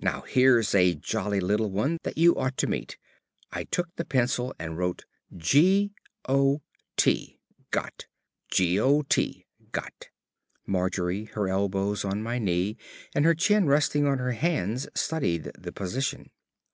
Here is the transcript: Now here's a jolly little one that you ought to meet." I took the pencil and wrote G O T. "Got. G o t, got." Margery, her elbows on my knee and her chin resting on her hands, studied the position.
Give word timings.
Now 0.00 0.22
here's 0.22 0.74
a 0.74 0.94
jolly 0.94 1.38
little 1.38 1.70
one 1.70 1.98
that 2.02 2.16
you 2.16 2.34
ought 2.34 2.56
to 2.56 2.66
meet." 2.66 2.96
I 3.52 3.64
took 3.64 3.94
the 3.96 4.06
pencil 4.06 4.54
and 4.58 4.78
wrote 4.78 5.04
G 5.36 5.92
O 6.26 6.62
T. 6.96 7.38
"Got. 7.72 8.06
G 8.48 8.80
o 8.80 9.02
t, 9.02 9.44
got." 9.72 10.08
Margery, 10.66 11.24
her 11.26 11.46
elbows 11.46 12.06
on 12.06 12.22
my 12.22 12.38
knee 12.38 12.78
and 13.14 13.26
her 13.26 13.34
chin 13.34 13.66
resting 13.66 14.06
on 14.06 14.16
her 14.16 14.32
hands, 14.32 14.88
studied 14.94 15.50
the 15.58 15.72
position. 15.72 16.30